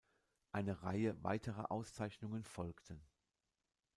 Eine 0.51 0.81
Reihe 0.81 1.21
weiterer 1.23 1.71
Auszeichnungen 1.71 2.43
folgten. 2.43 3.03